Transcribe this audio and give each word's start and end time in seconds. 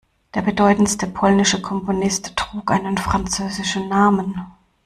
Der 0.33 0.41
bedeutendste 0.41 1.05
polnische 1.05 1.61
Komponist 1.61 2.35
trug 2.35 2.71
einen 2.71 2.97
französischen 2.97 3.87
Namen. 3.87 4.33